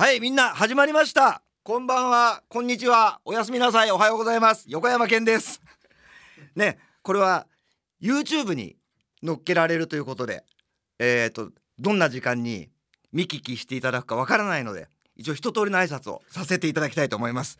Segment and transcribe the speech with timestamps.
[0.00, 1.42] はいみんな始まりました。
[1.62, 2.42] こんばんは。
[2.48, 3.20] こんにちは。
[3.22, 3.90] おやすみなさい。
[3.90, 4.64] おはようございます。
[4.66, 5.60] 横山健です。
[6.56, 7.46] ねこれは
[8.00, 8.76] YouTube に
[9.22, 10.42] 載っけられるということで
[10.98, 12.70] えっ、とどんな時間に
[13.12, 17.58] 見聞きしていただくかわからないので一応一通りの挨拶をさせていただきたいと思います。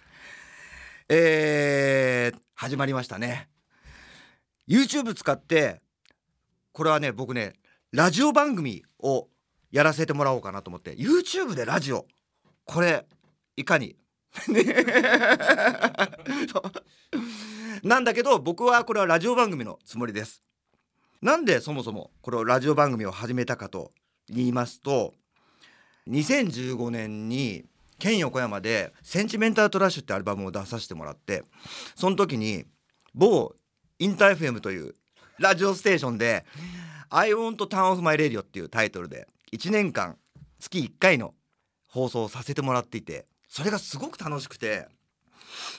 [1.11, 3.51] えー、始まりましたね。
[4.67, 5.83] YouTube 使って
[6.73, 7.53] これはね僕ね
[7.93, 9.29] ラジオ番組を
[9.71, 12.07] やらせてもらおうかなと思って YouTube でラジオ
[12.73, 13.05] これ
[13.57, 13.97] いかに？
[17.83, 20.45] なんだけど僕はこれはラジオ番組のつもりです。
[21.21, 23.93] なんでそもそもこれをラジオ番組を始めたかと
[24.29, 25.15] 言いますと
[26.09, 27.65] 2015年に
[27.99, 31.43] 県横山で「センチメンタルトラッシュ」ってアルバムを出させてもらって
[31.97, 32.65] その時に
[33.13, 33.57] 某
[33.99, 34.95] インター FM という
[35.41, 36.47] ラジオステーションで
[37.11, 40.17] 「I want turn off my radio」っていうタイトルで1年間
[40.61, 41.35] 月1回の
[41.91, 44.89] 放送させてもらっていてそれがすごく楽しくて、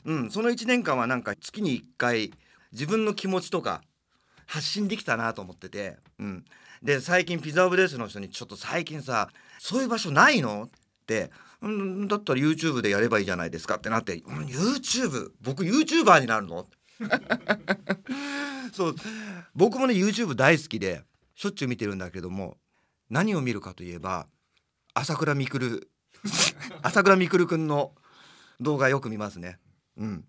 [0.05, 2.31] うん、その1年間はなんか月に1回
[2.72, 3.81] 自分の気持ちとか
[4.45, 6.45] 発信できたなと思ってて、うん、
[6.83, 10.63] で最近ピザオブデスの人にちょっと最近さそういう場所ないの？
[10.63, 10.69] っ
[11.05, 16.67] てうんだったら YouTube でやればいいじゃないですかってなって「うん、YouTube 僕 YouTuber になるの?
[18.73, 18.95] 」そう。
[19.55, 21.03] 僕もね YouTube 大好きで
[21.36, 22.58] しょっちゅう見てるんだけども
[23.09, 24.27] 何を見るかといえば
[24.93, 25.88] 朝倉未来
[26.81, 27.94] 朝倉未来くんの
[28.59, 29.59] 動画よく見ますね。
[29.97, 30.25] うん、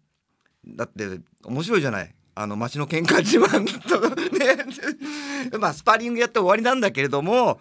[0.67, 2.15] だって面白いじゃない。
[2.35, 4.65] あの街の喧嘩自慢とね。
[5.59, 7.61] まあスパーリングやって終わりなんだけれども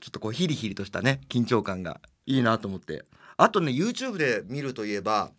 [0.00, 3.04] ちょっとこうヒリヒリとしたね緊張感がいいなと思って。
[3.36, 5.32] あとね YouTube で見るといえば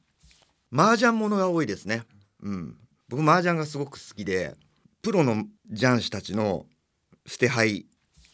[0.72, 2.04] 麻雀ものが多いですね。
[2.42, 2.78] うん、
[3.10, 4.56] 僕麻雀がすごく好きで
[5.02, 6.66] プロの雀士たちの
[7.26, 7.86] 捨て牌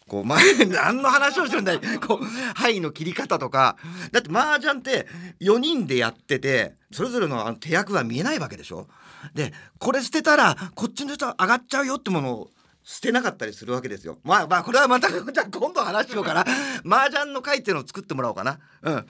[0.10, 1.80] こう前 何の話をしてるんだい？
[2.00, 3.78] こう牌の切り方とか。
[4.12, 5.08] だって麻雀って
[5.40, 8.88] 4人でやっててそれぞれのあの手役が見えないわけでしょ？
[9.34, 12.50] でこれ捨てたらこっちの人上がっちゃうよってものを
[12.84, 14.18] 捨てなかったりするわけですよ。
[14.24, 16.42] まあまあこれはまたじゃ今度話しようかな。
[16.86, 18.60] 麻雀の会っていうのを作ってもらおうかな。
[18.82, 19.06] うん。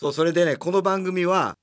[0.00, 1.56] そうそれでねこの番組は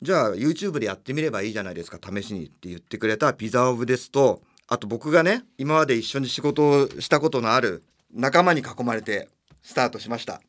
[0.00, 1.98] じゃあ YouTube でやってみればいいじゃないですか。
[2.02, 7.82] 試しにって言ってくれたピザオブですとあと僕がね今まで一緒に仕事をしたことのある
[8.14, 9.28] 仲間に囲まれて
[9.60, 10.40] スタートしました。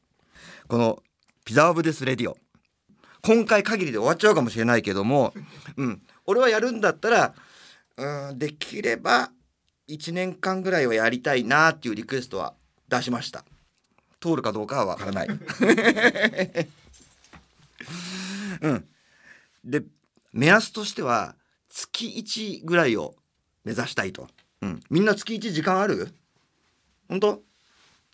[0.67, 1.01] この
[1.43, 2.37] ピザオブですレディオ。
[3.23, 5.33] 今回限りで終わっちゃうかもしれないけども
[5.77, 6.01] うん。
[6.25, 7.33] 俺はやるんだったら
[7.97, 9.31] うんできれば
[9.87, 12.53] 1年間ぐらいはやりたいなっていうリクエストは
[12.87, 13.43] 出しました。
[14.19, 15.27] 通るかどうかはわからない。
[18.61, 18.87] うん。
[19.63, 19.83] で
[20.33, 21.35] 目安としては
[21.69, 23.15] 月1ぐらいを
[23.63, 24.27] 目指したいと、
[24.61, 26.13] うん、みんな月1時間ある？
[27.09, 27.41] 本当？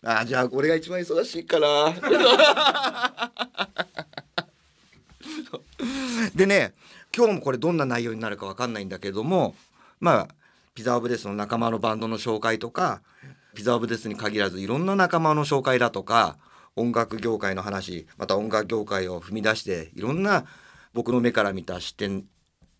[0.04, 1.94] あじゃあ俺が一番忙しいから。
[6.34, 6.74] でね
[7.14, 9.54] 今日もこれどんな内容になるか分かんないんだけども
[10.00, 10.28] まあ
[10.74, 13.02] ピザオブデスの仲間のバンドの紹介とか
[13.54, 16.38] ピザオブデスに限らずいろんな仲間の紹介だとか
[16.74, 20.46] 音楽業界の話また音楽業界を踏み出していろんな
[20.94, 22.24] 僕の目から見た視点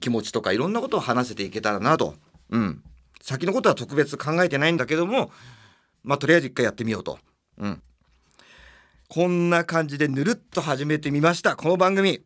[0.00, 2.14] 気持ちとかいろんなことを話せていけたらなと、
[2.50, 2.82] うん、
[3.20, 5.30] 先のことは特別考えてないんだけども
[6.02, 7.18] まあとりあえず一回やってみようと、
[7.58, 7.82] うん、
[9.08, 11.54] こんな感じでぬるっと始めてみました。
[11.54, 12.22] この番組。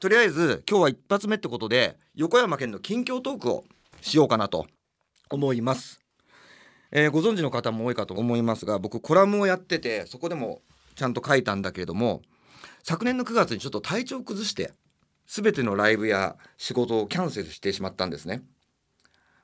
[0.00, 3.64] とりあえず今日は一発目ってことで横山県の近況トークを
[4.00, 4.66] しようかなと
[5.28, 6.00] 思います、
[6.90, 10.62] えーご存知の方も多いかと思いますが僕コラムをやっててそこでも
[10.94, 12.22] ちゃんと書いたんだけれども
[12.82, 14.72] 昨年の9月にちょっと体調を崩して
[15.26, 18.42] 全てのライブや仕事をキャンセルしてしまったんですね。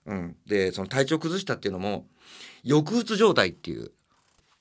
[0.06, 2.06] うん、でその体調崩したっていうのも
[2.66, 3.90] 抑うつ状態っていう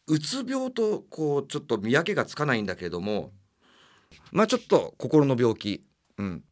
[0.07, 3.31] うつ病とこうちょっと見分けがつかないんだけれども
[4.31, 5.83] まあちょっと心の病気、
[6.17, 6.43] うん、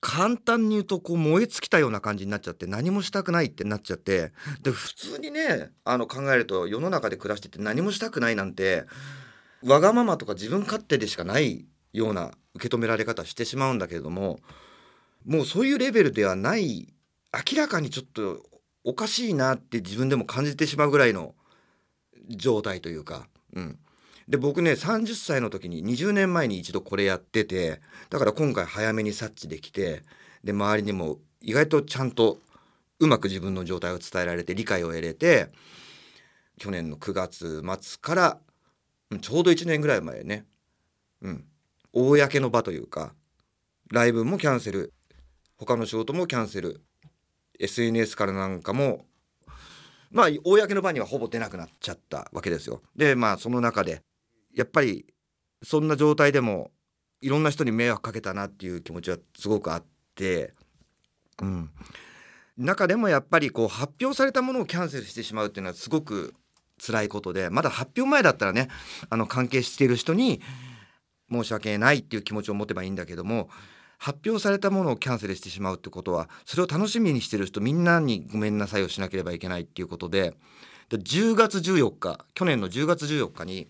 [0.00, 8.84] 簡単に言うとこう燃え尽きたような感じになっちゃって何もしたくないってなっちゃってで普通にねあの考えると世の中で暮らしてて何もしたくないなんて
[9.64, 14.40] わがままとか自分勝手でしかないような受け止められ方してしまうんだけれども
[15.24, 16.91] もうそういうレベルではない
[17.32, 18.42] 明らかにちょっと
[18.84, 21.34] おかしいなって自分でも感じてしまうぐらいの
[22.28, 23.78] 状態というか、うん、
[24.28, 27.80] で僕ね30歳の時に20年前に一度これやってて
[28.10, 30.02] だから今回早めに察知できて
[30.44, 32.38] で周りにも意外とちゃんと
[32.98, 35.48] うまく自分の状態を伝えられて理解を得れて
[36.58, 38.38] 去年の9月末から
[39.20, 40.44] ちょうど1年ぐらい前ね、
[41.20, 41.44] うん、
[41.92, 43.14] 公の場というか
[43.90, 44.92] ライブもキャンセル
[45.58, 46.80] 他の仕事もキャンセル
[47.58, 49.04] SNS からなんかも
[50.10, 52.82] まあ公の場にはほぼ出なくなっちゃったわけですよ。
[52.94, 54.02] でまあその中で
[54.54, 55.06] やっぱり
[55.62, 56.70] そんな状態でも
[57.20, 59.84] いろんな人に迷惑かけたなっていう気持ちはすごくあっ
[60.14, 60.52] て、
[61.40, 61.70] うん、
[62.58, 66.34] 中でもやっぱりこう発表されたものをキャンセルしてしまうっていうのはすごく
[66.84, 68.68] 辛いことでまだ発表前だったらね
[69.08, 70.42] あの関係している人に
[71.30, 73.48] 申し訳ないっていう気持ちを持てばいいんだけども
[74.02, 80.34] 発表されたものをキャンセルしてしまうってことはそれを楽しみにしてる人みんなにごめんなさいをしなければいけないっていうことで
[80.88, 83.68] で10月14日去年の10月14日に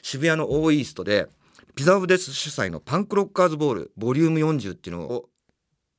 [0.00, 1.28] 渋谷のオーイーストで
[1.74, 5.28] ピザオブデス主催のパンクロッカーズボールボリューム40っていうのを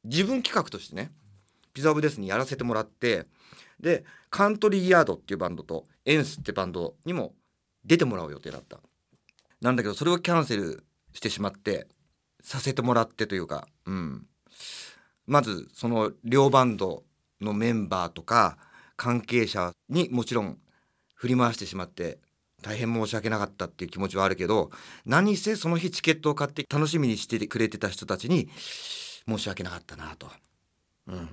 [0.06, 1.12] 自分企画としてね
[1.75, 3.28] ピザオブデスにやらせてもらって
[3.80, 7.36] でカントリーヤードっていうバンドとエンスってバンドにも
[7.86, 8.80] 出てもらう予定だった。
[9.62, 11.88] なんだけどそれをキャンセルしてしまって
[12.44, 14.26] させてもらってというか、うん、
[15.28, 17.04] まずその両バンド
[17.40, 18.58] のメンバーとか
[18.96, 20.58] 関係者にもちろん
[21.16, 22.20] 振り回してしまって
[22.62, 24.70] 大変申し訳なかったっていう気持ちはあるけど
[25.06, 28.50] 何せその日チケットを買って楽しみにしてくれてた人たちに
[29.28, 30.28] 申し訳なかったなと。
[31.08, 31.30] うん、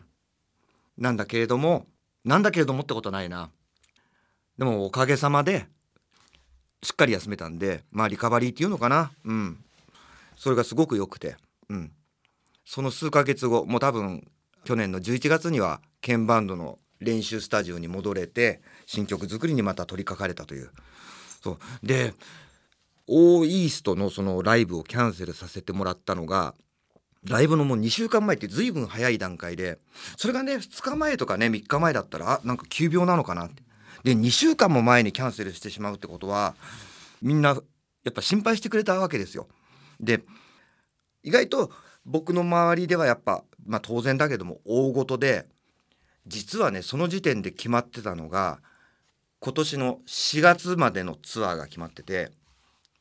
[0.97, 1.87] なんだけれども
[2.25, 3.51] なんだけれどもってことはないな。
[4.57, 5.67] でもおかげさまで
[6.83, 9.65] しっかり休めたんでまあリカバリーっていうのかなうん
[10.39, 11.37] それがすごく良くて。
[11.69, 11.93] うん。
[12.65, 14.31] その数ヶ月後もう多分
[14.65, 20.71] 去年の11月には鍵バンドの練習スタジオに戻れて新曲作りにまた取り掛かれたという。
[21.43, 21.87] そう。
[21.87, 22.15] で
[23.07, 26.55] オーイーストのそのライブをキャンセルさせてもらったのが
[27.25, 29.79] ライブのもう2週間前って随分早い段階で
[30.17, 33.63] それがね2日前とかね3日前だったらあなんか急病なのかなって。
[34.05, 36.55] で2週間も前にキャンセルしてしまうってことは
[37.21, 37.51] みんな
[38.05, 39.49] やっぱ心配してくれたわけですよ。
[40.01, 40.23] で
[41.23, 41.71] 意外と
[42.05, 45.47] 僕の周りではやっぱ、まあ、当然だけども大ごとで
[46.27, 48.61] 実はねその時点で決まってたのが
[49.41, 52.31] 今年の4月までのツアーが決まってて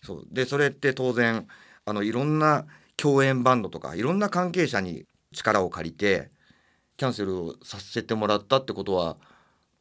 [0.04, 1.48] そうでそれって当然
[1.86, 2.66] あのいろんな
[2.96, 6.32] 共演バンドとかいろんな関係者に力を借りて
[6.98, 9.18] キャンセルをさせてもらったってことは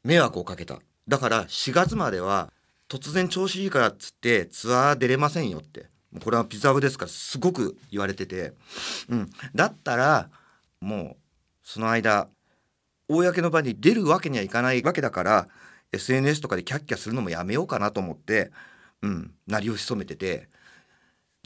[0.05, 0.81] 迷惑をかけた。
[1.09, 2.53] だから4月までは
[2.89, 5.87] 突然調子いいからっつってツアー出れませんよって。
[6.23, 8.53] これはピザブですからすごく言われてて、
[9.09, 10.31] うん、だったら
[10.81, 11.17] もう
[11.63, 12.29] その間
[13.09, 15.49] 公の場に出るわけにはいかないわけだから
[15.93, 18.51] SNS とかでキャッキャするのもやめようかなと思って、
[19.03, 20.49] うん、鳴りを潜めてて。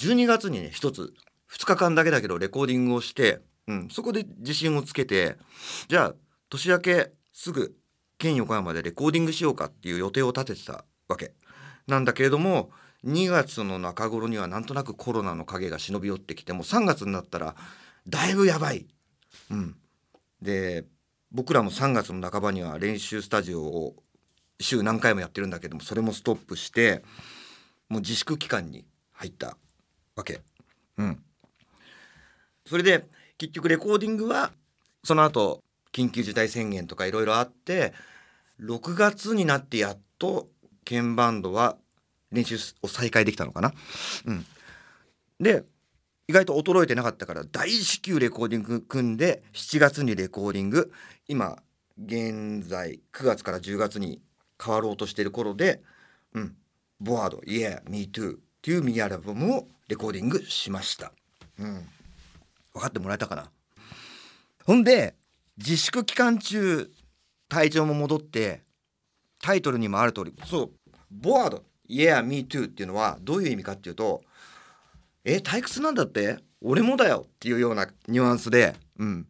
[0.01, 1.12] 12月にね一つ
[1.53, 5.37] 2日間だけだけどレコーディングをして、うん、そこで自信をつけて
[5.89, 6.15] じゃあ
[6.49, 7.75] 年明けすぐ
[8.17, 11.35] 県横山でレコーディングしようかっていう予定を立ててたわけ
[11.87, 12.71] なんだけれども
[13.05, 17.55] 2月の中頃にはなんとなくコロナの影が忍び寄ってきてもう3月になったら
[18.06, 18.87] だいぶやばい。
[19.50, 19.76] うん、
[20.43, 20.85] で
[21.32, 23.94] 僕らも3月の半ばには練習スタジオを
[24.61, 27.02] 週何回もやってるんだけどもそれもストップして
[27.88, 29.56] もう自粛期間に入った
[30.17, 30.41] わけ。
[30.99, 31.23] うん、
[32.67, 33.06] それで
[33.38, 34.52] 結局レコーディングは
[35.05, 35.62] その後
[35.93, 37.94] 緊急事態宣言とかいろいろあって
[38.61, 40.49] 6月になってやっと
[40.85, 41.79] 鍵バンドは
[42.32, 43.73] 練習を再開できたのかな？
[44.27, 44.47] うん、
[45.41, 45.65] で
[46.29, 50.93] 意外と衰えてなかったから大至急レコーディング組んで7月にレコーディング。
[51.27, 51.59] 今
[52.03, 54.23] 現在9月から10月に
[54.62, 55.82] 変わろうとしている頃で
[56.35, 56.56] 「うん、
[57.00, 61.12] ボワード Yeah Me Too」っていうミニアルバムをレコーディングしました。
[61.59, 61.87] うん、
[62.73, 63.50] 分かってもらえたかな？
[64.64, 65.14] ほんで
[65.59, 66.90] 自粛期間中
[67.49, 68.62] 体調も戻って
[69.43, 70.71] タイトルにもある通りそう
[71.11, 74.23] 「ボワード Yeah Me Too」っていうのはどういう意味かっていうと
[75.25, 76.38] 「え退屈なんだって？
[76.62, 79.26] 俺もだよ」っていうようなニュアンスで、うん、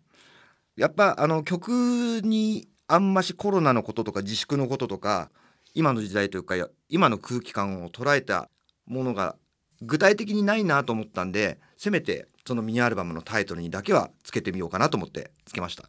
[0.76, 5.30] やっぱあの曲にあんましコロナのこととか自粛のこととか
[5.74, 6.54] 今の時代というか
[6.88, 8.50] 今の空気感を捉えた
[8.86, 9.36] ものが
[9.80, 15.88] 具体的にないなと思ったんでせめてそのミニアルバムのタイトルにだけはつけてみようかなと思ってつけました。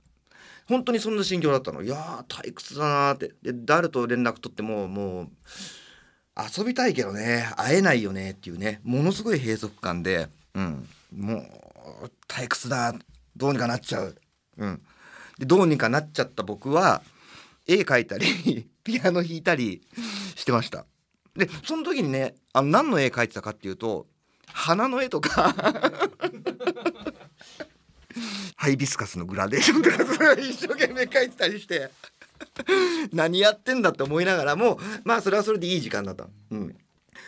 [0.67, 1.81] 本当にそんな心境だったの。
[1.81, 3.33] いや退屈だなって。
[3.41, 5.29] で誰と連絡取ってももう
[6.37, 12.93] 遊びたいけどね会えないよねっていうねものすごい閉塞感で、うん、もう退屈だ
[13.35, 14.15] どうにかなっちゃう、
[14.57, 14.81] うん、
[15.37, 17.01] でどうにかなっちゃった僕は
[17.67, 19.81] 絵描いたり ピアノ弾いたり
[20.35, 20.85] してました。
[21.35, 24.07] でその時にねあの何の絵描いてたかっていうと
[24.47, 25.53] 花の絵とか。
[28.55, 31.89] ハイビスカスのグラデーションとかそれを一生懸命描いてたりして。
[33.13, 36.75] 何やってんだって思いながらもまあそれはそれでいい時間だった、うん、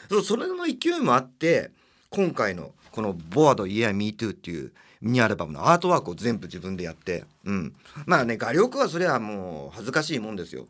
[0.09, 1.71] そうそれの勢いもあって
[2.09, 10.67] 今回のこの「ボアド Yeah Me Too」っていうミニアルバムのアートワークを全部自分でやって、うん、まあね画力はそれはもう恥ずかしいもんですよ。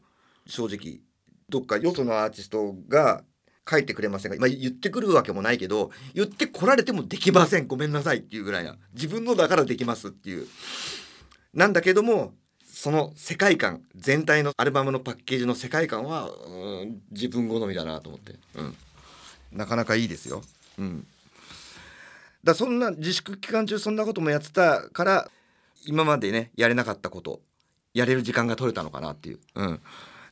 [0.47, 1.01] 正直。
[1.49, 3.23] どっかよそのアーティストが
[3.69, 7.67] 書いてくれませんが、まあ、言ってくるわけもないけど言ってこられてもできません。
[7.67, 8.75] ごめんなさいっていうぐらいな。
[8.93, 10.47] 自分のだからできますっていう。
[11.53, 12.33] なんだけども
[12.83, 18.75] その世界観全体のアルバムのパッケージの世界観はうん自分好みだなと思って、うん、
[19.53, 20.41] なかなかいいですよ。
[20.77, 21.07] うん、
[22.43, 25.31] だそんな自粛期間中そんなこともやってたから
[25.85, 27.39] 今までねやれなかったこと
[27.93, 29.39] やれる時間が取れたのかなっていう。
[29.55, 29.79] うん。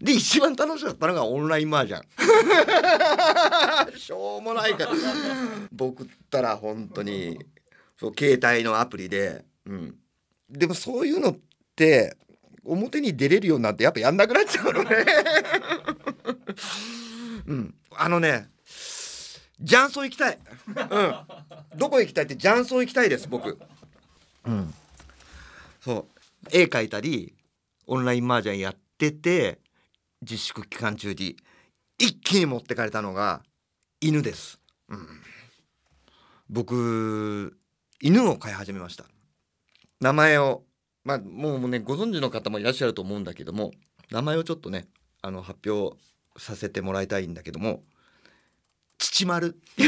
[0.01, 2.01] で一番楽しかったのがオンライン麻雀。
[3.97, 4.91] しょうもないから。
[5.71, 7.39] 僕ったら本当に
[7.97, 9.95] そう携帯のアプリで、うん、
[10.49, 11.39] でもそういうのっ
[11.77, 12.17] て
[12.63, 15.05] 表に出れるようになってやっぱやんなくなっちゃうのね。
[17.47, 17.75] うん。
[17.91, 18.49] あのね
[19.65, 20.39] 雀荘行きたい。
[20.67, 21.15] うん。
[21.77, 23.59] どこ行きたいって雀荘行きたいです僕。
[24.45, 24.73] うん。
[25.81, 26.21] そう。
[26.51, 27.35] 絵描いたり
[27.87, 29.59] オンライン麻雀やってて
[30.21, 31.37] 自粛期間中に
[31.97, 33.43] 一気に持ってかれたのが
[33.99, 35.07] 犬です、うん、
[36.49, 37.55] 僕
[38.01, 39.05] 犬を飼い始めました。
[39.99, 40.63] 名前を
[41.03, 43.71] まあもうねご存知の方もいらっしゃると思うんだけども
[44.11, 44.87] 名前をちょっとね
[45.21, 45.97] あの発表
[46.37, 47.83] させてもらいたいんだけども
[48.97, 49.59] 父丸。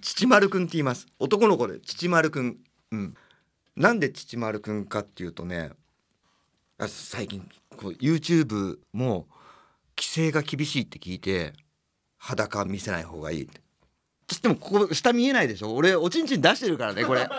[0.00, 1.06] 父丸くんって言います。
[1.18, 2.58] 男の子で父丸くん。
[2.90, 3.14] うん。
[3.76, 5.70] なんで父丸くんかっていうとね
[6.78, 9.26] あ最近こう YouTube も
[9.96, 11.52] 規制が厳しいって聞いて
[12.18, 13.60] 裸見せない方がいいって
[14.30, 15.74] つってもここ下見えないでしょ？
[15.74, 17.28] 俺おちんちん出してるからねこれ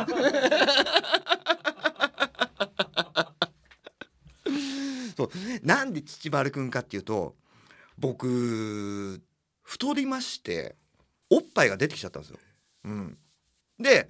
[5.16, 5.30] そう
[5.64, 7.36] なんで父丸くんかっていうと
[7.98, 9.22] 僕
[9.64, 10.76] 太りまして
[11.30, 12.40] おっぱいが出てきちゃったんですよ。
[12.84, 13.18] うん、
[13.80, 14.10] で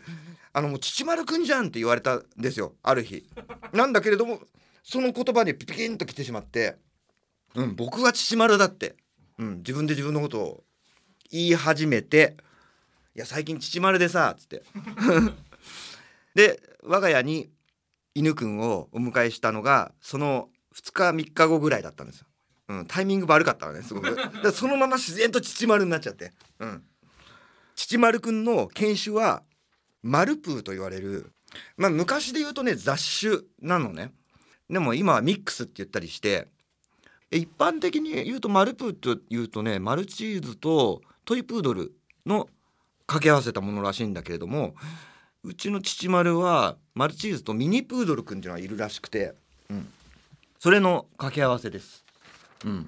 [0.53, 3.27] あのもう父丸くんじゃんって言われたんですよある日。
[3.73, 4.41] なんだけれども
[4.83, 6.77] その言葉にピキンときてしまって、
[7.53, 8.95] うん、僕は父丸だって、
[9.37, 10.63] うん、自分で自分のことを
[11.29, 12.37] 言い始めて
[13.15, 14.63] 「いや最近父丸でさ」っつって。
[16.33, 17.49] で我が家に
[18.15, 22.27] 犬くんをお迎えしたのがその2日3日後ぐらいだったんですよ。
[22.69, 24.15] うん、タイミング悪かったわねすごく。
[24.41, 26.83] でそのまま自然と父丸になっちゃって、うん、
[27.75, 29.43] 父丸くんの犬種は
[30.01, 31.33] マルプーと言われる
[31.75, 34.13] まあ昔で言うとね雑種なのね。
[34.69, 36.47] でも今はミックスって言ったりして
[37.29, 41.93] え一般的に言うとマルプーというとねマルチーズとトイプードル
[42.25, 42.47] の
[43.11, 44.73] 掛け合わせたものらしいんだけれども
[45.43, 49.33] うちの父丸はマルチーズとミニプードルくんっていうのがいるらしくて、
[49.69, 49.87] うん、
[50.59, 52.05] それの掛け合わせです。
[52.63, 52.83] うん、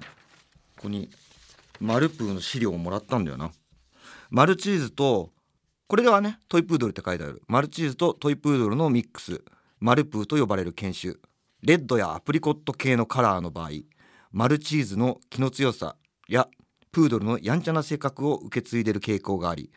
[0.76, 1.10] ここに
[1.80, 3.50] マルプーの資料をもらったんだよな。
[4.30, 5.30] マルチーズと
[5.88, 7.42] これではねトイプードルって書いてある。
[7.48, 9.42] マルチーズとトイプードルのミックス。
[9.80, 11.14] マルプーと呼ばれる犬種。
[11.62, 13.70] レッドやアプリコット系のカラーの場合
[14.32, 15.96] マルチーズの気の強さ
[16.28, 16.48] や
[16.92, 19.70] プードルのやんちゃな性格を受け継いでる傾向があり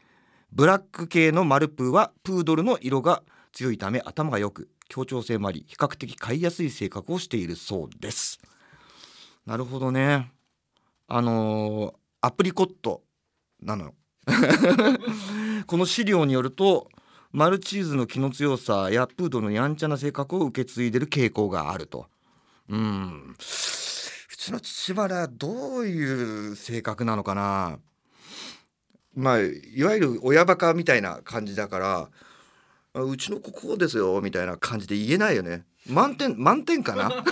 [0.52, 8.40] ブラック系のマルプーはプードルの色が強いため頭が良く協調性もあり比較的飼いやすい性格をしているそうです。
[9.46, 10.32] なるほどね。
[11.08, 13.04] あのーアプリコット
[13.62, 13.94] なの
[15.68, 16.90] この資料によると
[17.32, 22.08] マルチーズの気の強さやプードルのやんちゃな性格を受け継いでる傾向があると。
[22.70, 23.36] うん。
[23.40, 27.80] うちの父原どういう性格なのかな？
[29.18, 32.10] まあいわゆる親バカみたいな感じだか
[32.94, 35.66] らうちの子こうですよみたいな感じで言えないよね。
[35.90, 37.10] 満点満点かな？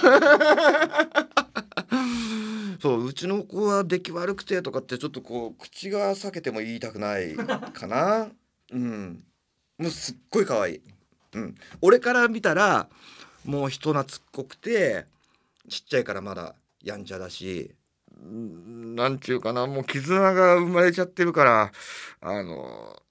[2.81, 8.29] そううちの子は出来悪くてとかってちょっとこう口が裂けても言いたくないかな。
[8.71, 9.23] うん。
[9.77, 10.81] もうすっごい可愛い。
[11.33, 11.55] うん。
[11.81, 12.89] 俺から見たら
[13.43, 15.05] もう人懐っこくて
[15.69, 17.75] ちっちゃいからまだやんちゃだし。
[18.23, 21.71] なんちゅうかなもう絆が生まれちゃってるから
[22.21, 23.01] あの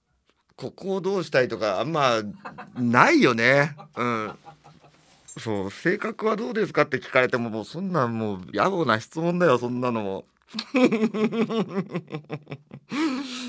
[0.56, 2.22] ここをどうしたいとかあんま
[2.76, 3.76] ないよね。
[3.96, 4.32] うん。
[5.26, 10.26] そう性格はどうですかって聞かれてももうそんなんもう野暮な質問だよそんなのも。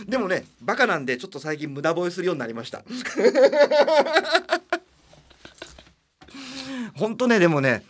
[0.08, 2.84] でもねバカなんでちょっと最近無駄吠えするようになりました。
[6.96, 7.84] 本当ねでもね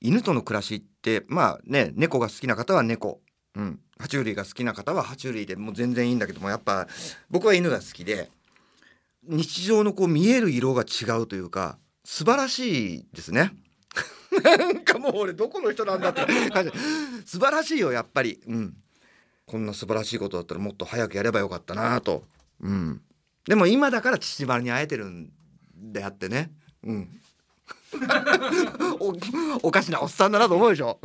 [0.00, 3.20] 犬との暮らしってまあね猫が好きな方は猫。
[3.54, 3.80] うん。
[3.98, 6.86] 爬虫類が好きな方は爬虫類でもう全然いいんだけどもやっぱ
[7.30, 8.30] 僕は犬が好きで
[9.26, 13.52] 日常のこう見える色が違うというか素晴らしいですね。
[14.44, 16.72] なんかもう俺どこの人なんだって感じ。
[17.24, 18.76] 素晴らしいよやっぱり、うん、
[19.46, 22.22] こんな素晴らしいことだったらもっと早くやればよかったなと、
[22.60, 23.00] うん、
[23.46, 25.32] でも今だから父丸に会えてるん
[25.74, 26.52] であってね、
[26.84, 27.20] うん、
[29.00, 29.16] お
[29.68, 30.98] おかしなおっさんだなと思うでしょ。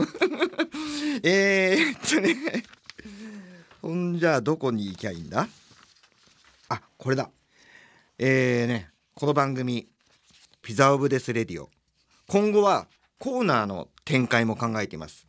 [1.23, 2.63] えー、っとね。
[3.81, 5.47] ほんじゃあどこに行きゃいいんだ？
[6.69, 7.29] あこれだ。
[8.17, 9.87] えーねこの番組
[10.61, 11.69] 「ピザオブデスレディオ」
[12.27, 12.87] 今後は
[13.19, 15.27] コーナーの展開も考えています。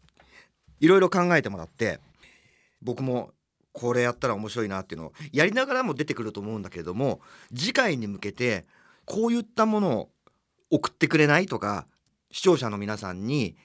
[0.80, 2.00] いろいろ考えてもらって
[2.80, 3.32] 僕も
[3.72, 7.20] これやったら面白いなっていうのをやりながらも出てくると思うんだけれども
[7.54, 8.66] 次回に向けて
[9.04, 10.11] こういったものを
[10.72, 11.86] 送ってくれないとか
[12.30, 13.56] 視聴者の皆さんに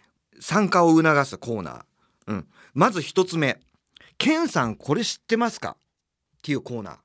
[0.42, 1.84] 参加を促すコーナー、
[2.28, 3.60] うん、まず一つ目
[4.20, 6.98] 「ケンさんこれ知ってますか?」っていうコーナー。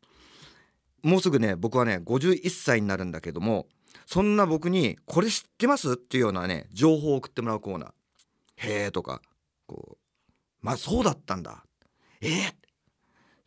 [1.03, 3.67] もうすぐね僕はね51歳になるんだけども
[4.07, 7.91] そんな僕に「これ知ってます?」っていうようなね情報を送ってもらうコーナー
[8.57, 9.23] 「へえ」とか
[9.67, 9.99] こう
[10.63, 11.65] 「まあそうだったんだ」
[12.21, 12.55] 「えー、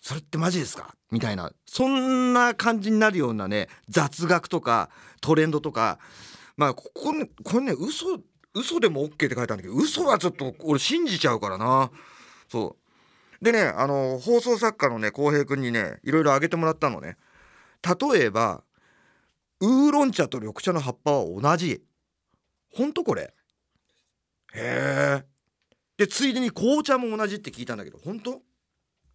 [0.02, 1.52] それってマジですか?」みたいな。
[1.66, 4.90] そんな感じになるようなね雑学とか
[5.22, 6.00] トレンドとか
[6.58, 8.20] まあここねこれね嘘
[8.54, 11.92] 嘘でも OK って書いてあるんだけど嘘はちょっと俺信じちゃうからな。
[12.50, 12.78] そ
[13.42, 13.44] う。
[13.44, 17.18] でねあの放送作家のね浩平君にねいろいろあげてもらったのね。
[17.84, 18.64] 例えば
[19.60, 21.84] ウーロン茶と緑茶の葉っぱは同じ。
[22.74, 23.34] ほんとこれ。
[24.54, 25.24] へえ
[25.98, 28.42] でついでに紅茶も同じって聞いたんだけど本当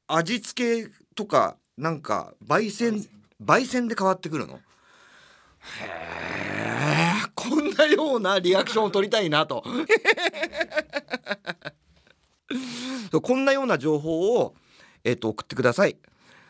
[0.07, 3.07] 味付けとかなんか焙煎
[3.43, 3.89] 焙煎。
[3.89, 4.55] で変わってくるの？
[4.57, 4.59] へ
[6.57, 6.60] え
[7.41, 9.65] こんなようなリアクションを取りたいなと。
[13.23, 14.55] こんなような情報を、
[15.05, 15.97] えー、と送ってください。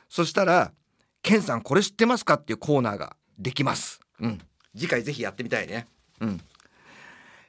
[0.09, 0.73] そしたら
[1.23, 4.41] 「ケンさんこれ知ってますか?」っていうコーナーができます、うん、
[4.75, 5.87] 次回ぜひやってみたいね、
[6.21, 6.41] うん、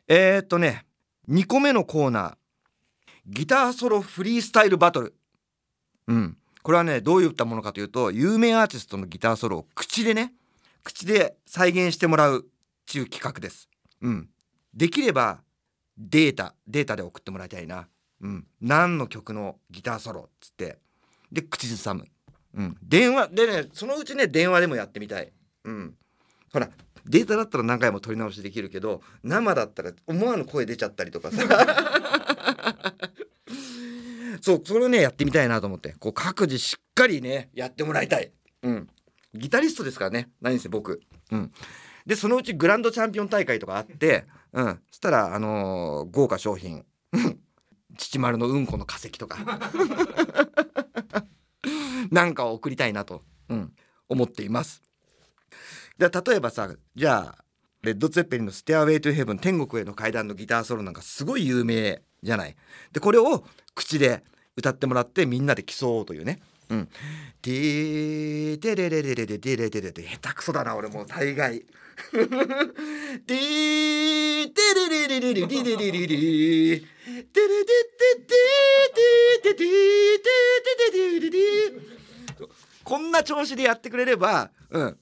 [0.07, 0.85] えー、っとね
[1.27, 2.35] 2個目のコーナー。
[3.27, 5.15] ギターソロフリースタイルバトル。
[6.07, 6.37] うん。
[6.63, 10.33] これはねどういったものかというと有名アーティストのギターソロを口でね
[10.83, 12.45] 口で再現してもらう
[12.91, 13.69] っていう企画です。
[14.01, 14.29] うん、
[14.73, 15.39] できれば
[15.97, 17.87] データデータで送ってもらいたいな。
[18.19, 20.77] うん、何の曲のギターソロっつって。
[21.31, 22.05] で口ずさむ、
[22.55, 25.31] うん、電話でねそのうちね電話でもやってみたい、
[25.63, 25.95] うん、
[26.51, 26.67] ほら
[27.05, 31.41] データだったら何回も撮り直しできるけど生だったら思わぬ声出ちゃったりとかさ。
[34.41, 35.95] そうそれをねやってみたいなと思って。
[35.99, 38.31] こう各自しっかりねやってもらいたい、
[38.63, 38.89] うん、
[39.33, 40.29] ギタリストですからね。
[40.41, 41.01] 何せ僕、
[41.31, 41.51] うん、
[42.05, 46.85] でそのうちグランドチャンピオン大会とかあって、うん、そしたら、あのー、豪華商品。
[47.97, 49.39] 父丸のうんこの化石とか。
[52.11, 53.73] なんかを送りたいなと、うん、
[54.09, 54.81] 思っています。
[55.97, 57.43] で例えばさじゃあ
[57.83, 62.55] レッド・ツェッペリンの「ステアウェイ・トゥ・ヘブン天国への階段」のギターソロなんかすごい有名じゃない。
[62.91, 64.23] でこれを口で
[64.55, 66.41] 歌ってもらってみんなで競おうというね。
[66.71, 66.87] うん。
[67.41, 71.61] テーテレレレレレテレテレテ下手くそだな俺もう大概。
[72.11, 76.31] テーテレレレレレレレレレテレテテテテ
[78.93, 79.03] テ
[79.43, 79.51] テテテテ
[80.79, 81.35] テテテテ
[82.83, 84.97] こんな調子でやってくれれば、うん。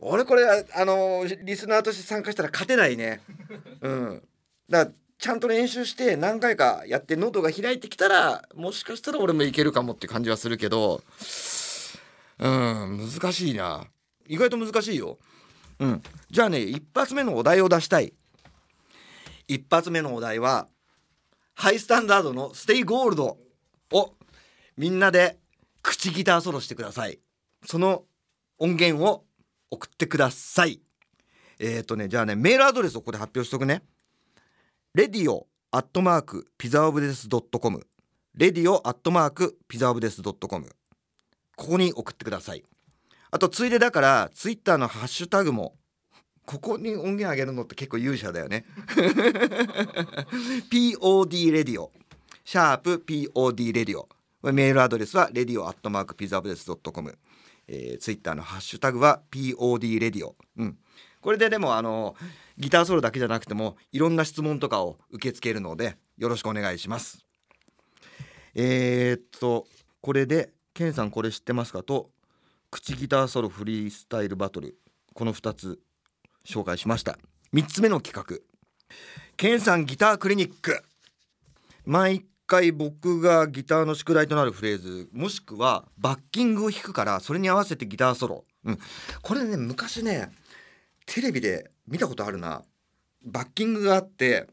[0.00, 3.20] 俺これあのリスナーとして参加したら勝てないね。
[3.80, 4.22] うん。
[4.68, 11.02] だちゃんと練習して何回かやって喉が開いてきたらもしかしたら俺もいけるかもって感じはするけど
[12.38, 13.86] うん難しいな。
[14.28, 15.18] 意外と難しいよ。
[15.78, 16.02] うん。
[16.30, 18.12] じゃあね一発目のお題を出したい。
[19.48, 20.68] 一発目のお題は
[21.54, 23.38] ハイスタンダードの「ステイゴールド」
[23.92, 24.14] を
[24.76, 25.38] みんなで
[25.82, 27.18] 口ギターソロしてください。
[27.64, 28.04] その
[28.58, 29.24] 音源を
[29.70, 30.80] 送ってください。
[31.58, 33.82] えっ、ー、とねじゃあねメールアドレスをここで発表しとくね。
[34.96, 37.86] レディオアットマークピザオブデスドットコム。
[38.34, 40.70] レディオアットマークピザオブデスドットコム。
[41.54, 42.64] ここに送ってください。
[43.30, 45.74] あとついでだからツイッターのハッシュタグも
[46.46, 48.64] ここに音源あげるのって結構勇者だよね。
[50.72, 51.92] POD レディオ。
[52.42, 54.08] シャープ POD レディオ。
[54.50, 57.18] メールアドレスはレディオアットマークピザオブデスドットコム。
[58.00, 60.36] ツイッターのハッシュタグは POD レディオ。
[60.56, 60.78] うん。
[61.26, 62.14] これででもあの
[62.56, 67.26] ギターソロだけじゃなくてもいろんな質問とかを受け付けるのでよろしくお願いします。
[68.54, 69.66] えー、っと
[70.00, 72.12] これで「ケンさんこれ知ってますか?」と
[72.70, 74.78] 「口ギターソロフリースタイルバトル」
[75.14, 75.80] この2つ
[76.44, 77.18] 紹介しました。
[77.52, 78.38] 3つ目の企画
[79.36, 80.80] 「ケンさんギタークリニック」
[81.84, 88.78] 毎回僕がギターの宿題となるフレーズもしくはバッキングを弾くからそれに合わせてギターソロ、うん、
[89.22, 90.30] これね昔ね
[91.06, 92.62] テレビで見たことあるな。
[93.24, 94.46] バッキングがあって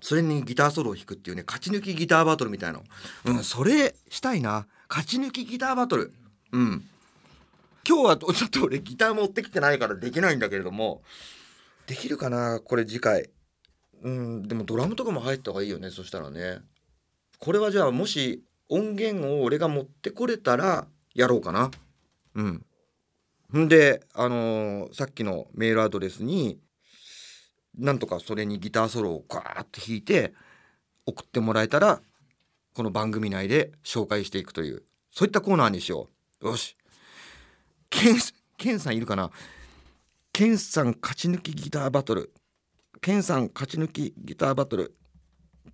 [0.00, 2.80] それにギターソロを弾くっていうね勝ち抜きギターバトルみたいな
[3.24, 4.66] うんそれしたいな。
[4.88, 6.12] 勝ち抜きギターバトル。
[6.52, 6.88] うん。
[7.88, 11.02] 今日はちょっと俺ギター持ってきてないからできないんだけれども
[11.86, 13.30] できるかなこれ次回。
[14.02, 16.58] うんでもドラムとかも入った方がいいよねそしたらね。
[17.38, 21.70] これはじゃあもし音源を俺が持ってこれたらやろうかな。
[22.34, 22.66] うん。
[23.54, 26.58] んであのーさっきのメールアドレスに
[27.76, 30.32] なんとかそれにギターソロをガーッと弾いて
[31.06, 32.00] 送ってもらえたら
[32.74, 36.10] この番組内で紹介していくというそういったコーナーにしよ
[36.42, 36.48] う。
[36.48, 36.76] よし。
[37.88, 38.16] ケン
[38.58, 39.30] ケンさんいるかな？
[40.32, 42.32] ケンさん勝ち抜きギターバトル。
[43.00, 44.94] ケンさん勝ち抜きギターバトル。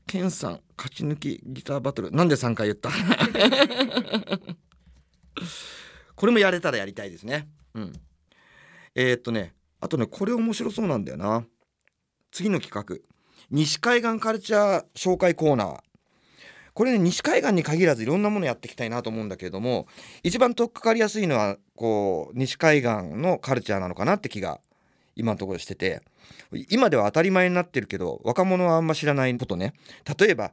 [0.07, 2.11] ケンさん勝ち抜きギターバトル。
[2.13, 2.91] なんで3回言った？
[6.15, 7.49] これもやれたらやりたいですね。
[7.75, 7.93] うん。
[8.95, 11.45] えー、っとねあとねこれ面白そうなんだよな。
[12.31, 12.97] 次の企画。
[13.51, 15.81] 西海岸カルチャー紹介コーナー。
[16.75, 19.87] これね西海岸に限らずいろんなものやっていきたいなと思うんだけれども
[20.23, 24.59] 一番取っかかりやすいのはこう西海岸のカルチャーなのかなって気が
[25.15, 26.03] 今のところしてて。
[26.71, 29.75] 今では当たり前になってるけど若者はあんま知らないことね。
[30.19, 30.53] 例えば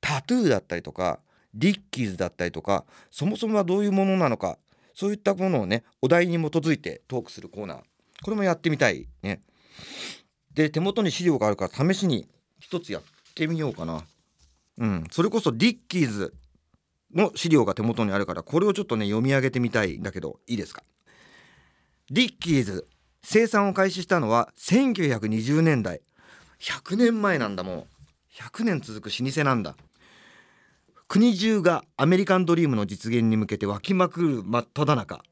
[0.00, 1.20] タトゥーだったりとか
[1.54, 4.58] ディッキーズだったりとかそもそもはどういうものなのか
[4.96, 7.80] そういったものをねお題に基づいてトークするコーナー。
[8.24, 9.42] これもやってみたいね。
[10.54, 12.26] で手元に資料があるから試しに
[12.58, 13.02] 一つやっ
[13.34, 14.04] てみようかな。
[14.78, 15.04] うん。
[15.12, 16.34] それこそディッキーズ
[17.14, 20.82] の資料が手元にあるからこれをちょっとね読み上げてみたいんだけどいいですか？
[22.10, 22.88] ディッキーズ
[23.22, 26.00] 生産を開始したのは1920年代。
[26.58, 27.86] 100年前なんだもん。
[28.34, 29.76] 100年続く老舗なんだ。
[31.08, 35.22] 国中がアメリカンドリームの実現に向けて湧きまくる真っ只中。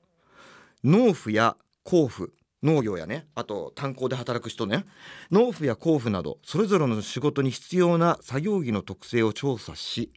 [0.85, 2.33] 農夫や甲府
[2.63, 3.27] 農業やね。
[3.35, 4.85] あと炭鉱で働く人ね。
[5.33, 10.13] 農夫や甲府などそれぞれの仕事に必要な作業着の特性を調査し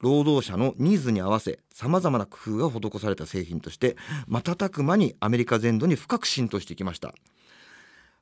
[0.00, 7.14] 労働者のニーズに合わせさまざまな工夫が施された製品として瞬く間にアメリカ全土に深く浸透してきました。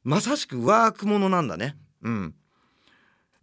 [0.04, 1.76] まさしくワークものなんだね。
[2.02, 2.34] うん。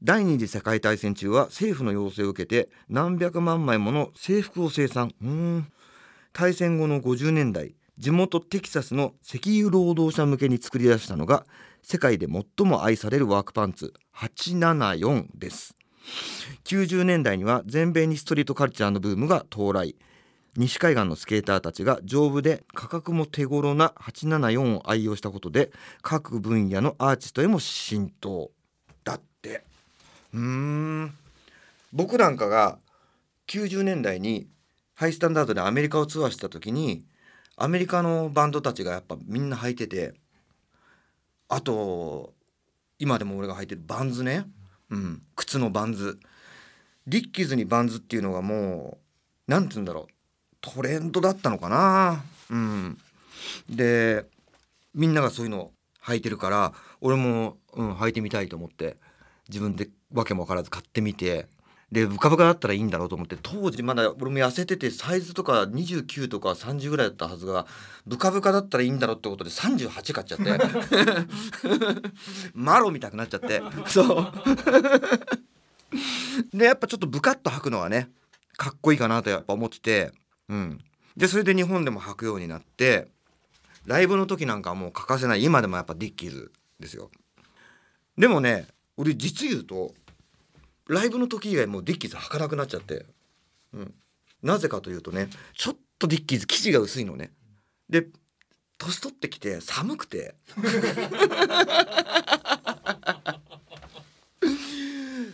[0.05, 5.13] 第二次世界大戦中は政府の要請を受けて何百万枚もの制服を生産。
[5.21, 5.71] うん。
[6.33, 11.45] 大戦後の50年代地元テキサスの石油労働者向けに作り出したのが
[11.83, 15.77] 世界で最も愛されるワークパンツ874です。
[16.65, 19.95] 90年代には全米にストリートカルチャーのブームが到来。
[20.57, 28.51] 西海岸のスケーターたちが丈夫で価格も手頃な874を愛用したことで各分野のアーティストへも浸透。
[29.05, 29.63] だって。
[30.33, 31.13] うん。
[31.91, 32.79] 僕なんかが
[33.47, 34.47] 90年代に
[34.95, 37.03] ハイスタンダードでアメリカをツアーした時に
[37.55, 40.13] アメリカのバンドたちがやっぱみんな履いてて
[41.49, 42.33] あと
[42.99, 44.45] 今でも俺が履いてるバンズね、
[44.89, 46.19] うん、靴のバンズ。
[47.05, 48.97] ディッキーズにバンズっていうのがも
[49.47, 50.13] うなんて言うんだろう。
[50.61, 52.23] トレンドだったのかな。
[52.49, 52.97] うん。
[53.69, 54.25] で
[54.95, 55.71] みんながそういうの
[56.03, 58.97] 履いてるから俺も、うん、履いてみたいと思って
[59.49, 61.47] 自分でわけも分からず買ってみて
[61.93, 67.67] でブカブカだったらいいんだろうと思って当時まだ俺も痩せててサイズとか29とか30ぐらいだったはずが
[68.07, 70.59] ブカブカだったらいいんだろうってことで38買っちゃって。
[72.55, 73.61] マロみたくなっちゃって。
[73.85, 74.31] そう。
[76.57, 78.09] でやっぱちょっとブカッと履くのはね
[78.57, 80.11] かっこいいかなとやっぱ思ってて。
[80.49, 80.79] うん。
[81.15, 83.07] でそれで日本でも履くようになって
[83.85, 85.43] ライブの時なんかはもう欠かせない。
[85.43, 87.11] 今でもやっぱディッキーズですよ。
[88.17, 88.65] でもね
[88.97, 89.93] 俺実言うと
[90.87, 93.05] ライブの時以外もうディッキーズ履かなくなっちゃって、
[93.73, 93.93] うん、
[94.41, 97.31] なぜかというとねちょっとディッキーズ生地が薄いのね
[97.89, 98.07] で
[98.77, 100.35] 年取ってきて寒くて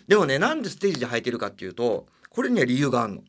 [0.08, 3.24] でもねなんでステージで履いてるかっていうとこれには理由があるの。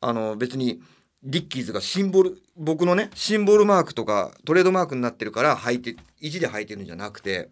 [0.00, 0.82] あの別に
[1.22, 7.48] ディッキーズがシンボル僕のねシンボルマークとかトレードマークになってるから履いて意地で履いてるんじゃなくて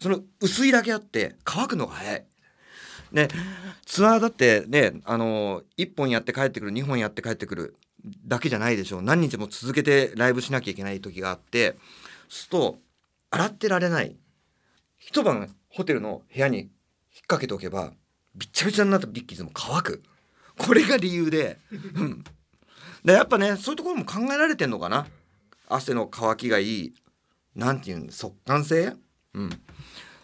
[0.00, 2.26] その薄いだけあって乾くのが早い。
[3.12, 3.28] ね
[3.86, 7.76] ツアーだってねあの1本やって帰ってくる2本やって帰ってくる
[8.24, 9.02] だけじゃないでしょう。
[9.02, 11.76] 何日も続けてライブしなきゃいけない時があって
[12.28, 12.78] すると
[13.30, 14.16] 洗ってられない。
[14.96, 16.68] 一晩ホテルの部屋に引っ
[17.22, 17.92] 掛けておけば
[18.34, 20.02] びっちゃびちゃになったディッキーズも乾く。
[20.56, 21.58] これが理由で、
[21.94, 22.24] うん、
[23.04, 25.06] でやっぱねそういうところも考えられてんのかな。
[25.68, 26.94] 汗の乾きがいい
[27.54, 28.94] なんていうん速乾性？
[29.34, 29.50] うん。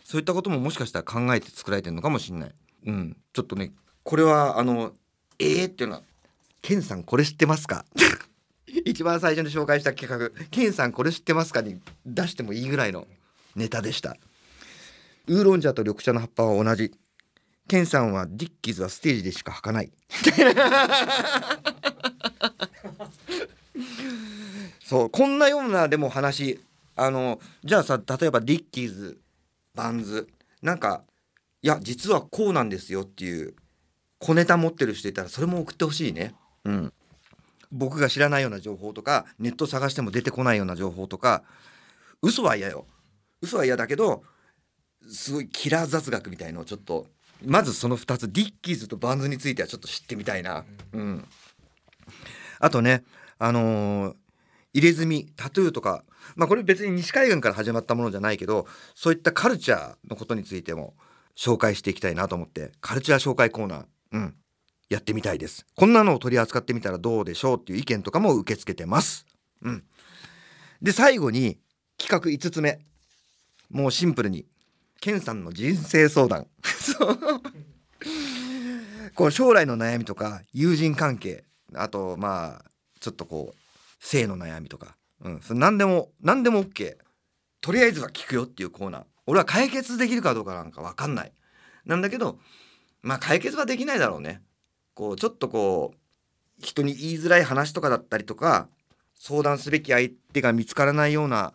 [0.05, 2.55] そういったことももしかしたら考えて作られてるのかもしれない。
[2.87, 4.93] うんちょっとねこれはあの
[5.39, 6.03] えーっていうのは
[6.63, 7.85] 「ケンさんこれ知ってますか?
[8.85, 13.07] 」一番最初に紹介した企画「ケンさんこれ知ってますか?」に出してもいいぐらいの
[13.57, 14.17] ネタでした
[15.27, 16.93] ウーロン茶と緑茶の葉っぱは同じ
[17.67, 19.91] ケンさんはディッキーズはステージでしか履かない
[24.85, 26.61] そうこんなようなでも話
[26.97, 29.19] あのじゃあさ例えばディッキーズ
[29.75, 30.29] バンズ
[30.63, 31.03] なんか
[31.65, 33.55] いや実はこうなんですよっていう
[34.19, 36.35] 小ネタ持ってる人いたらそれも送ってほしいね。
[36.65, 36.93] うん。
[37.73, 41.43] 僕が知らないような情報とかネット探しても出てこないような情報とか
[42.21, 42.85] 嘘は嫌よ。
[43.41, 44.25] 嘘は嫌だけど
[45.09, 47.07] すごいキラー雑学みたいのをちょっと
[47.43, 50.67] まずその2つディッキーズとバンズについてはちょっと知ってみたいな。
[50.93, 51.25] うん。
[52.61, 53.05] あとね
[53.39, 54.15] あのー
[54.75, 56.05] 入れ墨タトゥーとか
[56.37, 60.95] まあこれ別に西海岸から始まったものじゃないけどそういったカルチャーのことについても
[61.37, 64.35] 紹介していきたいなと思ってカルチャー紹介コーナーうん
[64.91, 65.67] やってみたいです。
[65.75, 69.27] こんなのを取り扱ってみたらどうでしょうっていう意見とかも受け付けてます。
[69.63, 69.85] うん。
[70.83, 71.59] で最後に
[71.99, 72.81] 企画5つ目。
[73.71, 74.47] もうシンプルに
[75.01, 76.47] ケンさんの人生相談。
[76.63, 77.19] そう。
[79.15, 81.45] こう将来の悩みとか友人関係
[81.75, 82.65] あとまあ
[83.01, 83.57] ちょっとこう
[84.01, 86.97] 性の悩みとか、うん、それ何でも何でも OK
[87.61, 89.05] とりあえずは聞くよっていうコーナー。
[89.27, 91.33] 俺は解決できるかどうかなんか分かんない
[91.85, 92.39] なんだけど
[93.03, 94.43] まあ解決はできないだろうね
[94.95, 98.69] こうちょっとこう人に言いづらい話とかだったりとか
[99.15, 101.53] 相談すべき相手が見つからないような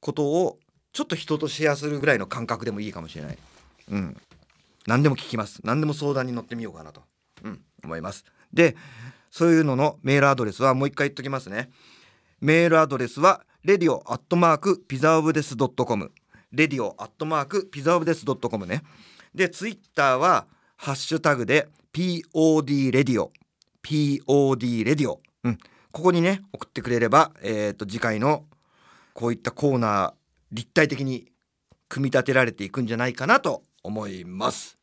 [0.00, 0.58] ことを
[0.92, 3.38] ちょっと人とシェアするぐらいの感覚でもいいかもしれない。
[3.90, 4.16] うん。
[4.86, 5.60] 何でも聞きます。
[5.64, 7.02] 何でも相談に乗ってみようかなと、
[7.42, 8.24] うん、思います。
[8.52, 8.76] で、
[9.30, 11.70] そういうののメールアドレスはもう一回言っときますね。
[12.40, 16.12] メールアドレスは radio.pizzaofdes.com
[16.54, 18.82] radio.pizzaofdes.com ね。
[19.34, 23.32] で、ツイッターはハッシュタグで POD レディオ
[23.84, 25.20] POD レディオ。
[25.44, 25.58] うん。
[25.92, 28.44] ここにね、送ってくれれば、えっ、と、次回の
[29.12, 30.12] こういったコーナー、
[30.50, 31.30] 立体的に
[31.88, 34.78] 組み立てられていくんじゃないかなと思います。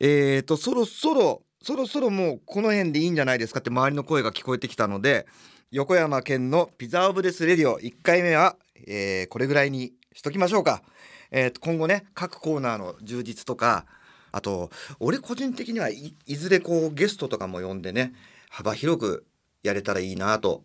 [0.00, 5.26] えーと、そろそろ、そろそろもうこの辺でいいんじゃないですかって周りの声が聞こえてきたので、
[5.70, 10.82] 横山県のピザオブデスレディオ1回目は、えーこれぐらいにしときましょうか。
[11.30, 13.86] えー、今後ね、各コーナーの充実とか、
[14.30, 14.70] あと、
[15.00, 18.14] 俺個人的にはいずれこうゲストとかも呼んでね、
[18.48, 19.26] 幅広く
[19.62, 20.62] やれたらいいなと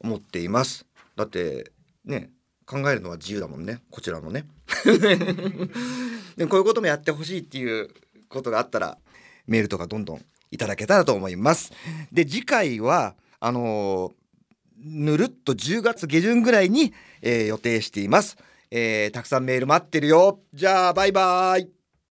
[0.00, 0.86] 思っています。
[1.16, 1.70] だって、
[2.04, 2.30] ね、
[2.66, 4.46] 考えるのは自由だもんね、こちらのね。
[6.36, 7.88] でこういうこともやってほしいっていう
[8.28, 8.98] ことがあったら
[9.46, 11.72] メールとかどんどんいただけたらと思います。
[12.12, 14.12] で次回はあのー
[14.78, 18.36] ぬるっと10月下旬ぐらいに、えー予定しています、
[18.70, 20.40] えーたくさんメール待ってるよ。
[20.52, 21.85] じゃあバイバイ。